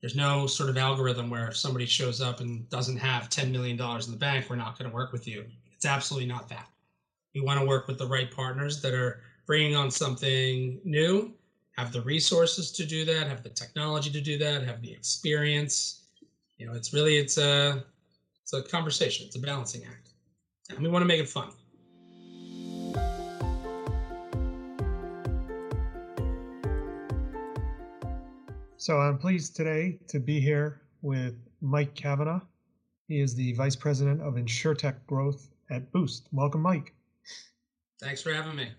[0.00, 3.80] There's no sort of algorithm where if somebody shows up and doesn't have $10 million
[3.80, 5.44] in the bank, we're not going to work with you.
[5.74, 6.68] It's absolutely not that.
[7.34, 11.32] We want to work with the right partners that are bringing on something new,
[11.76, 16.06] have the resources to do that, have the technology to do that, have the experience.
[16.58, 17.84] You know, it's really it's a
[18.42, 19.26] it's a conversation.
[19.26, 20.10] It's a balancing act,
[20.70, 21.50] and we want to make it fun.
[28.88, 32.40] So I'm pleased today to be here with Mike Cavanaugh.
[33.06, 36.28] He is the Vice President of InsurTech Growth at Boost.
[36.32, 36.94] Welcome, Mike.
[38.00, 38.70] Thanks for having me.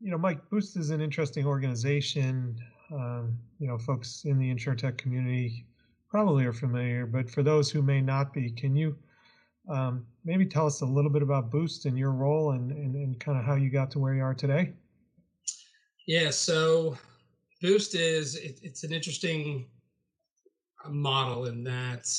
[0.00, 2.58] You know, Mike, Boost is an interesting organization.
[2.92, 5.64] Um, you know, folks in the InsurTech community
[6.10, 8.96] probably are familiar, but for those who may not be, can you
[9.68, 13.20] um, maybe tell us a little bit about Boost and your role and, and, and
[13.20, 14.72] kind of how you got to where you are today?
[16.04, 16.98] Yeah, so
[17.62, 19.66] Boost is it, it's an interesting
[20.88, 22.10] model in that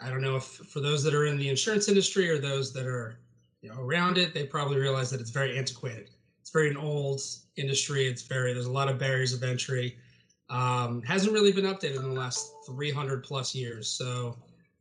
[0.00, 2.86] I don't know if for those that are in the insurance industry or those that
[2.86, 3.18] are
[3.60, 6.10] you know, around it, they probably realize that it's very antiquated.
[6.40, 7.20] It's very an old
[7.56, 8.06] industry.
[8.06, 9.98] It's very there's a lot of barriers of entry.
[10.48, 13.88] Um, hasn't really been updated in the last 300 plus years.
[13.88, 14.38] So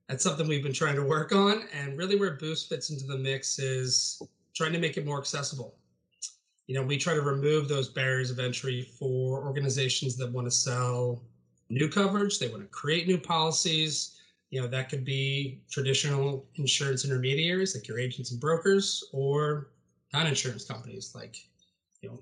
[0.08, 1.64] that's something we've been trying to work on.
[1.74, 4.22] And really, where Boost fits into the mix is
[4.56, 5.76] trying to make it more accessible.
[6.68, 10.52] You know, we try to remove those barriers of entry for organizations that want to
[10.52, 11.24] sell
[11.70, 14.18] new coverage, they want to create new policies,
[14.50, 19.70] you know, that could be traditional insurance intermediaries like your agents and brokers, or
[20.14, 21.38] non-insurance companies like,
[22.02, 22.20] you know,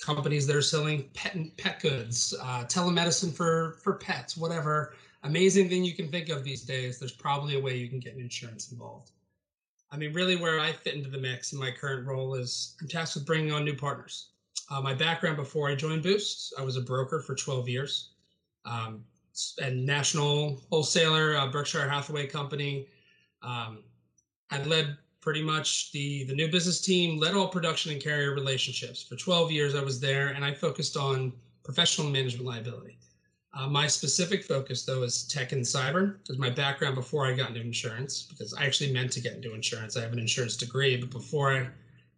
[0.00, 5.84] companies that are selling pet pet goods, uh, telemedicine for for pets, whatever amazing thing
[5.84, 6.98] you can think of these days.
[6.98, 9.12] There's probably a way you can get insurance involved.
[9.90, 12.88] I mean, really, where I fit into the mix in my current role is I'm
[12.88, 14.30] tasked with bringing on new partners.
[14.70, 18.10] Uh, my background before I joined Boost, I was a broker for 12 years.
[18.66, 19.04] Um,
[19.62, 22.88] and national wholesaler, uh, Berkshire Hathaway Company.
[23.42, 23.84] Um,
[24.50, 29.02] I led pretty much the the new business team, led all production and carrier relationships.
[29.02, 31.32] For 12 years, I was there, and I focused on
[31.62, 32.97] professional management liability.
[33.58, 37.48] Uh, my specific focus, though, is tech and cyber, because my background before I got
[37.48, 39.96] into insurance, because I actually meant to get into insurance.
[39.96, 41.68] I have an insurance degree, but before I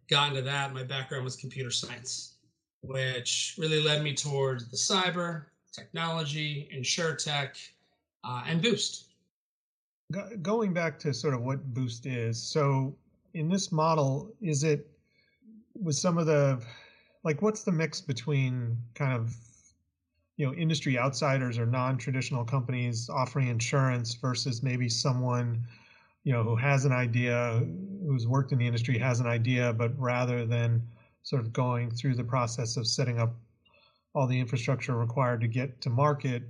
[0.07, 2.35] got into that, my background was computer science,
[2.83, 7.57] which really led me towards the cyber, technology, InsurTech,
[8.23, 9.05] uh, and Boost.
[10.43, 12.95] Going back to sort of what Boost is, so
[13.33, 14.87] in this model, is it
[15.73, 16.61] with some of the
[17.23, 19.35] like what's the mix between kind of
[20.41, 25.63] you know industry outsiders or non-traditional companies offering insurance versus maybe someone
[26.23, 27.63] you know who has an idea
[28.07, 30.81] who's worked in the industry has an idea but rather than
[31.21, 33.35] sort of going through the process of setting up
[34.15, 36.41] all the infrastructure required to get to market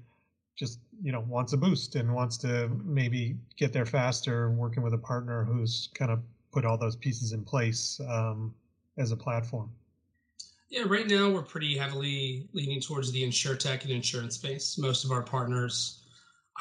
[0.56, 4.84] just you know wants a boost and wants to maybe get there faster and working
[4.84, 6.22] with a partner who's kind of
[6.54, 8.56] put all those pieces in place um,
[8.98, 9.70] as a platform
[10.72, 15.12] yeah right now we're pretty heavily leaning towards the InsurTech and insurance space most of
[15.12, 16.02] our partners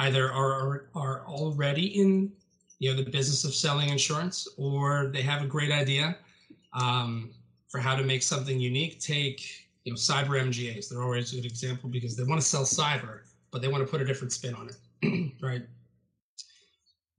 [0.00, 2.30] either are are already in
[2.78, 6.18] you know the business of selling insurance or they have a great idea
[6.74, 7.30] um,
[7.68, 10.88] for how to make something unique take you know, cyber MGAs.
[10.88, 13.90] They're always a good example because they want to sell cyber, but they want to
[13.90, 15.62] put a different spin on it, right?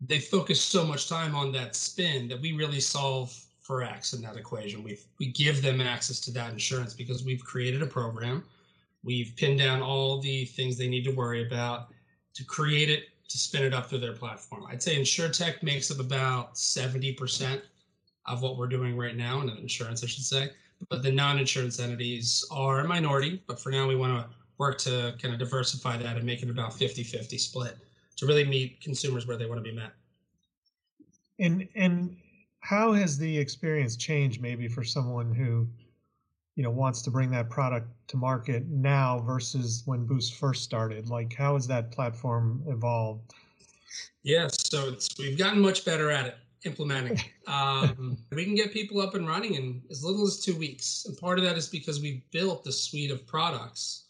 [0.02, 4.22] They focus so much time on that spin that we really solve for X in
[4.24, 4.84] that equation.
[4.84, 8.44] We we give them access to that insurance because we've created a program.
[9.04, 11.88] We've pinned down all the things they need to worry about
[12.34, 14.66] to create it to spin it up through their platform.
[14.70, 17.62] I'd say InsurTech makes up about 70%
[18.26, 20.52] of what we're doing right now in insurance, I should say
[20.90, 23.42] but the non-insurance entities are a minority.
[23.48, 26.50] But for now, we want to work to kind of diversify that and make it
[26.50, 27.78] about 50-50 split
[28.18, 29.92] to really meet consumers where they want to be met.
[31.40, 32.18] And and
[32.62, 35.68] how has the experience changed maybe for someone who
[36.56, 41.10] you know wants to bring that product to market now versus when Boost first started?
[41.10, 43.34] Like how has that platform evolved?
[44.24, 47.20] Yes, so we've gotten much better at it implementing.
[47.48, 51.06] Um, we can get people up and running in as little as two weeks.
[51.06, 54.06] And part of that is because we've built the suite of products.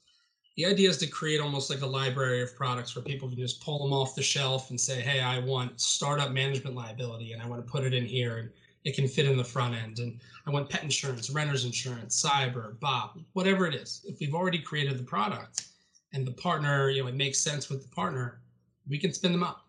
[0.62, 3.62] The idea is to create almost like a library of products where people can just
[3.62, 7.48] pull them off the shelf and say, hey, I want startup management liability and I
[7.48, 8.52] want to put it in here and
[8.84, 9.98] it can fit in the front end.
[9.98, 14.06] And I want pet insurance, renter's insurance, cyber, BOP, whatever it is.
[14.08, 15.69] If we've already created the product
[16.13, 18.40] and the partner, you know, it makes sense with the partner,
[18.88, 19.66] we can spin them up.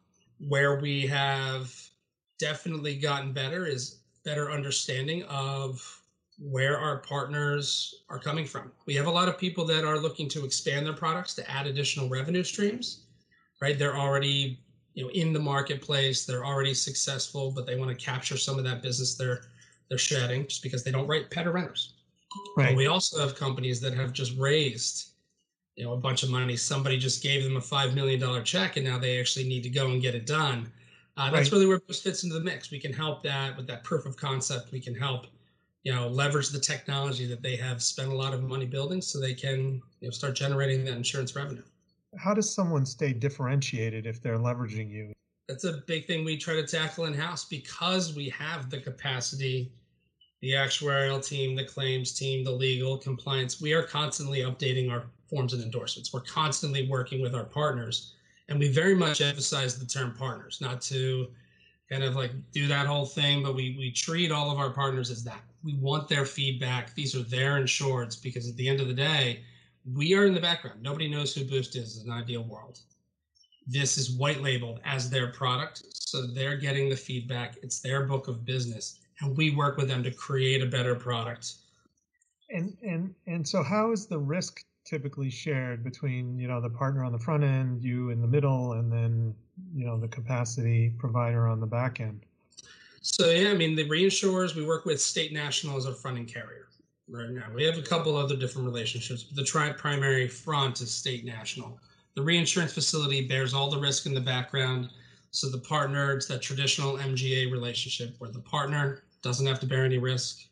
[0.47, 1.75] Where we have
[2.38, 6.01] definitely gotten better is better understanding of
[6.50, 8.73] where our partners are coming from.
[8.87, 11.67] We have a lot of people that are looking to expand their products to add
[11.67, 13.05] additional revenue streams,
[13.61, 13.79] right?
[13.79, 14.59] They're already
[14.94, 18.65] you know in the marketplace, they're already successful, but they want to capture some of
[18.65, 19.44] that business they're
[19.89, 21.94] they're shedding just because they don't write pet or renters.
[22.56, 22.69] Right.
[22.69, 25.11] But we also have companies that have just raised
[25.77, 26.56] you know a bunch of money.
[26.56, 29.71] Somebody just gave them a five million dollar check, and now they actually need to
[29.71, 30.73] go and get it done.
[31.17, 31.53] Uh, that's right.
[31.53, 32.71] really where Boost fits into the mix.
[32.71, 34.73] We can help that with that proof of concept.
[34.73, 35.27] We can help
[35.82, 39.20] you know leverage the technology that they have spent a lot of money building so
[39.20, 41.62] they can you know start generating that insurance revenue.
[42.19, 45.12] How does someone stay differentiated if they're leveraging you?
[45.49, 49.73] That's a big thing we try to tackle in house because we have the capacity
[50.40, 53.61] the actuarial team the claims team the legal compliance.
[53.61, 56.12] We are constantly updating our forms and endorsements.
[56.12, 58.14] We're constantly working with our partners
[58.49, 61.28] and we very much emphasize the term partners not to
[61.90, 65.11] kind of like do that whole thing but we we treat all of our partners
[65.11, 66.94] as that we want their feedback.
[66.94, 69.44] These are their insureds because at the end of the day,
[69.94, 70.82] we are in the background.
[70.82, 72.81] Nobody knows who Boost is in an ideal world.
[73.67, 75.82] This is white labeled as their product.
[75.91, 77.56] So they're getting the feedback.
[77.62, 79.00] It's their book of business.
[79.20, 81.55] And we work with them to create a better product.
[82.50, 87.05] And and and so how is the risk typically shared between, you know, the partner
[87.05, 89.35] on the front end, you in the middle, and then,
[89.73, 92.26] you know, the capacity provider on the back end?
[93.04, 96.69] So yeah, I mean the reinsurers we work with State National as our fronting carrier
[97.08, 97.46] right now.
[97.52, 101.81] We have a couple other different relationships, but the tri- primary front is State National.
[102.14, 104.90] The reinsurance facility bears all the risk in the background.
[105.32, 109.84] So the partner, it's that traditional MGA relationship where the partner doesn't have to bear
[109.84, 110.46] any risk.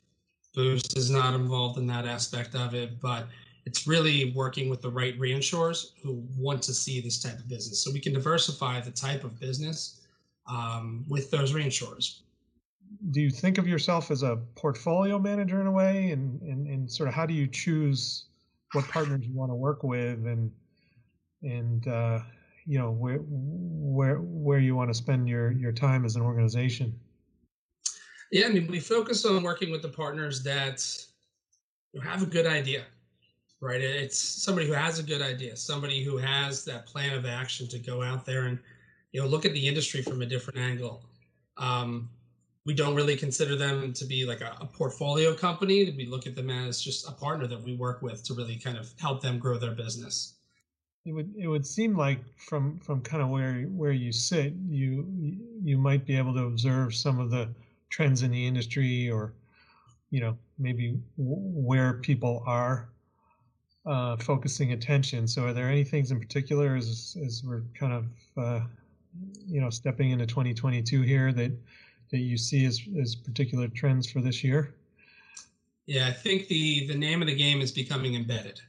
[0.52, 3.28] Boost is not involved in that aspect of it, but
[3.64, 7.78] it's really working with the right reinsurers who want to see this type of business.
[7.84, 10.00] So we can diversify the type of business
[10.48, 12.22] um, with those reinsurers
[13.10, 16.10] do you think of yourself as a portfolio manager in a way?
[16.10, 18.26] And, and, and sort of how do you choose
[18.72, 20.26] what partners you want to work with?
[20.26, 20.50] And
[21.42, 22.20] and uh,
[22.66, 26.98] you know where where where you want to spend your your time as an organization?
[28.30, 30.86] Yeah i mean we focus on working with the partners that
[32.04, 32.84] have a good idea
[33.60, 33.82] right?
[33.82, 37.78] It's somebody who has a good idea somebody who has that plan of action to
[37.78, 38.58] go out there and
[39.12, 41.02] you know look at the industry from a different angle.
[41.56, 42.08] Um,
[42.66, 45.94] we don't really consider them to be like a, a, portfolio company.
[45.96, 48.76] We look at them as just a partner that we work with to really kind
[48.76, 50.34] of help them grow their business.
[51.06, 55.06] It would it would seem like from from kind of where where you sit, you
[55.62, 57.48] you might be able to observe some of the
[57.88, 59.32] trends in the industry, or
[60.10, 62.90] you know maybe where people are
[63.86, 65.26] uh, focusing attention.
[65.26, 68.60] So, are there any things in particular as as we're kind of uh,
[69.46, 71.52] you know stepping into 2022 here that
[72.10, 74.74] that you see as, as particular trends for this year?
[75.86, 78.60] Yeah, I think the the name of the game is becoming embedded,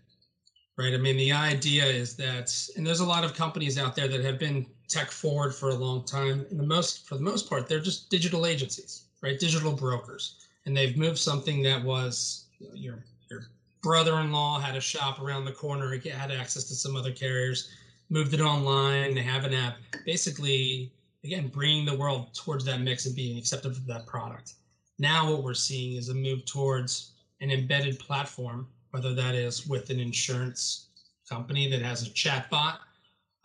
[0.78, 0.94] right?
[0.94, 4.26] I mean, the idea is that, and there's a lot of companies out there that
[4.26, 6.46] have been tech forward for a long time.
[6.50, 9.40] And the most, for the most part, they're just digital agencies, right?
[9.40, 13.42] Digital brokers, and they've moved something that was you know, your your
[13.84, 17.70] brother-in-law had a shop around the corner, had access to some other carriers,
[18.10, 19.14] moved it online.
[19.14, 20.92] They have an app, basically
[21.24, 24.54] again bringing the world towards that mix and being accepted of that product.
[25.00, 29.90] Now what we're seeing is a move towards an embedded platform, whether that is with
[29.90, 30.88] an insurance
[31.28, 32.78] company that has a chatbot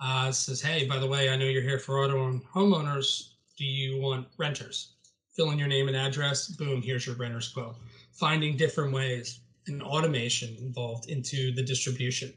[0.00, 3.31] uh, says, "Hey, by the way, I know you're here for auto and homeowners.
[3.56, 4.93] Do you want renters?
[5.34, 6.48] Fill in your name and address.
[6.48, 7.77] Boom, here's your renter's quote."
[8.12, 12.32] Finding different ways and automation involved into the distribution.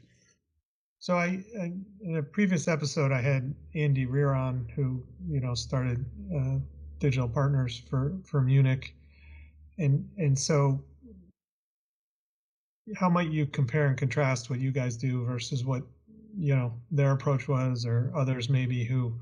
[1.00, 1.42] So I,
[2.02, 6.04] in a previous episode, I had Andy Rear on, who you know started
[6.36, 6.58] uh,
[6.98, 8.94] Digital Partners for for Munich,
[9.78, 10.84] and and so
[12.96, 15.84] how might you compare and contrast what you guys do versus what
[16.36, 19.14] you know their approach was, or others maybe who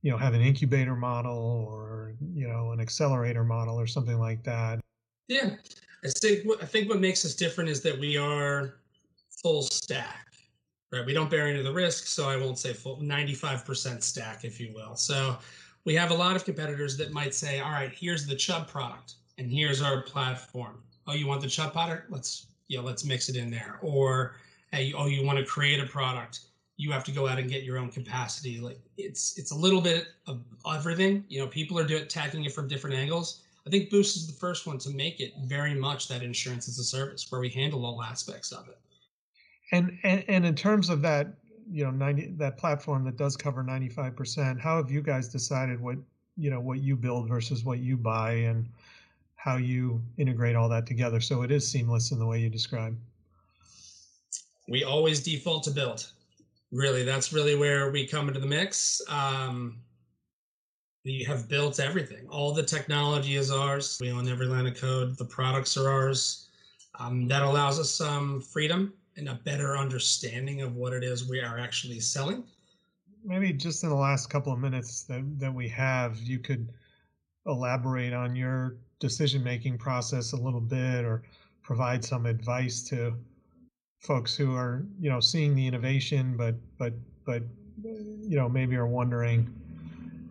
[0.00, 4.42] you know have an incubator model or you know an accelerator model or something like
[4.44, 4.80] that.
[5.28, 5.56] Yeah,
[6.02, 8.76] I think I think what makes us different is that we are
[9.42, 10.26] full stack
[10.92, 11.04] right?
[11.04, 14.60] We don't bear any of the risk, so I won't say full 95% stack, if
[14.60, 14.94] you will.
[14.96, 15.38] So
[15.84, 19.14] we have a lot of competitors that might say, all right, here's the Chubb product
[19.38, 20.82] and here's our platform.
[21.06, 22.10] Oh, you want the Chubb product?
[22.10, 23.78] Let's yeah, let's mix it in there.
[23.80, 24.34] Or
[24.72, 26.40] hey, oh, you want to create a product?
[26.76, 28.58] You have to go out and get your own capacity.
[28.58, 31.24] Like it's it's a little bit of everything.
[31.28, 33.42] You know, people are doing attacking it from different angles.
[33.66, 36.78] I think Boost is the first one to make it very much that insurance as
[36.78, 38.78] a service where we handle all aspects of it.
[39.72, 41.28] And, and and in terms of that,
[41.70, 45.96] you know, 90 that platform that does cover 95%, how have you guys decided what,
[46.36, 48.68] you know, what you build versus what you buy and
[49.34, 52.96] how you integrate all that together so it is seamless in the way you describe.
[54.68, 56.06] We always default to build.
[56.72, 59.00] Really, that's really where we come into the mix.
[59.08, 59.78] Um,
[61.04, 62.26] we have built everything.
[62.28, 63.98] All the technology is ours.
[64.00, 65.16] We own every line of code.
[65.16, 66.48] The products are ours.
[66.98, 71.40] Um, that allows us some freedom and a better understanding of what it is we
[71.40, 72.44] are actually selling.
[73.24, 76.68] Maybe just in the last couple of minutes that, that we have, you could
[77.46, 81.22] elaborate on your decision making process a little bit or
[81.62, 83.14] provide some advice to
[84.00, 86.92] folks who are you know seeing the innovation but but
[87.24, 87.42] but
[87.82, 89.52] you know maybe are wondering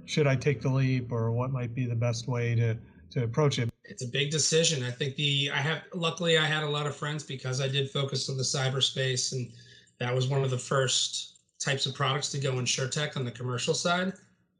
[0.06, 2.78] should I take the leap or what might be the best way to
[3.12, 3.70] to approach it?
[3.88, 4.84] It's a big decision.
[4.84, 7.90] I think the I have luckily I had a lot of friends because I did
[7.90, 9.52] focus on the cyberspace and
[10.00, 13.74] that was one of the first types of products to go InsurTech on the commercial
[13.74, 14.14] side.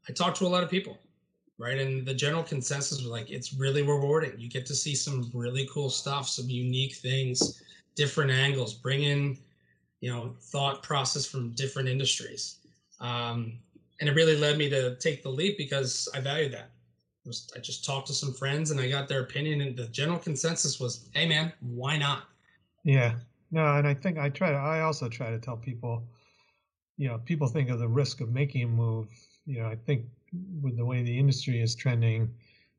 [0.08, 0.98] I talked to a lot of people,
[1.58, 1.78] right?
[1.78, 4.38] And the general consensus was like it's really rewarding.
[4.38, 7.62] You get to see some really cool stuff, some unique things,
[7.94, 9.36] different angles, bring in,
[10.00, 12.58] you know, thought process from different industries.
[13.00, 13.58] Um,
[14.00, 16.70] and it really led me to take the leap because I valued that.
[17.26, 20.18] Was, I just talked to some friends and I got their opinion, and the general
[20.18, 22.28] consensus was, "Hey, man, why not?"
[22.84, 23.16] Yeah,
[23.50, 24.56] no, and I think I try to.
[24.56, 26.06] I also try to tell people,
[26.96, 29.08] you know, people think of the risk of making a move.
[29.44, 30.06] You know, I think
[30.62, 32.32] with the way the industry is trending,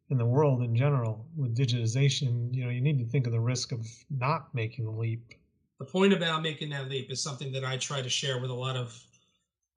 [0.10, 3.39] in the world in general, with digitization, you know, you need to think of the
[3.39, 5.34] risk of not making the leap.
[5.80, 8.54] The point about making that leap is something that I try to share with a
[8.54, 8.98] lot of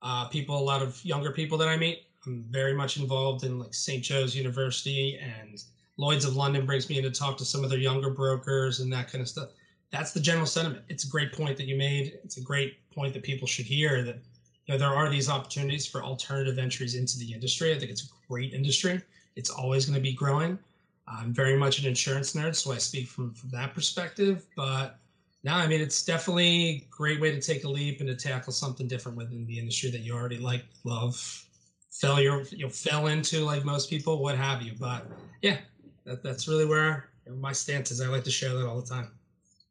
[0.03, 2.07] uh, people, a lot of younger people that I meet.
[2.27, 4.03] I'm very much involved in like St.
[4.03, 5.63] Joe's University and
[5.97, 8.93] Lloyd's of London brings me in to talk to some of their younger brokers and
[8.93, 9.51] that kind of stuff.
[9.91, 10.85] That's the general sentiment.
[10.89, 12.19] It's a great point that you made.
[12.25, 14.19] It's a great point that people should hear that
[14.67, 17.75] you know there are these opportunities for alternative entries into the industry.
[17.75, 19.03] I think it's a great industry.
[19.37, 20.59] It's always going to be growing.
[21.07, 24.47] I'm very much an insurance nerd, so I speak from, from that perspective.
[24.57, 24.99] But
[25.43, 28.53] no, I mean, it's definitely a great way to take a leap and to tackle
[28.53, 31.47] something different within the industry that you already like, love,
[31.91, 34.73] fell you know, fell into like most people, what have you.
[34.79, 35.07] But
[35.43, 35.59] yeah,
[36.05, 38.01] that, that's really where my stance is.
[38.01, 39.13] I like to share that all the time.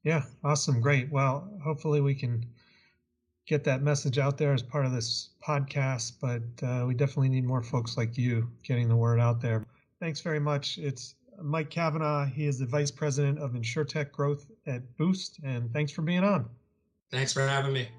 [0.03, 1.11] Yeah, awesome, great.
[1.11, 2.45] Well, hopefully we can
[3.47, 7.43] get that message out there as part of this podcast, but uh, we definitely need
[7.43, 9.65] more folks like you getting the word out there.
[9.99, 10.77] Thanks very much.
[10.77, 12.25] It's Mike Cavanaugh.
[12.25, 16.47] He is the Vice President of InsurTech Growth at Boost, and thanks for being on.
[17.11, 17.89] Thanks for having me.